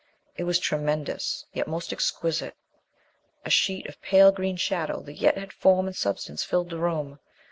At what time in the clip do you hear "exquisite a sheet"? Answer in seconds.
1.93-3.85